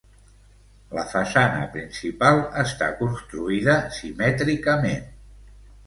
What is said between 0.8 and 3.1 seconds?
La façana principal està